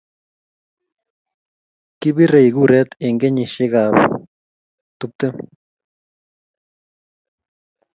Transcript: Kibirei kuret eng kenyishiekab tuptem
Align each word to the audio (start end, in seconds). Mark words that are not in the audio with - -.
Kibirei 1.99 2.49
kuret 2.55 2.89
eng 3.05 3.17
kenyishiekab 3.21 3.93
tuptem 4.99 5.35